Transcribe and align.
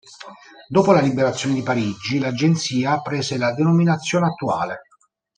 Dopo 0.67 0.93
la 0.93 0.99
Liberazione 0.99 1.53
di 1.53 1.61
Parigi, 1.61 2.17
l'agenzia 2.17 2.99
prese 3.01 3.37
la 3.37 3.53
denominazione 3.53 4.25
attuale. 4.25 4.79